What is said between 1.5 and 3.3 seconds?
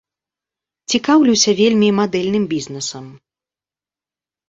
вельмі мадэльным бізнесам.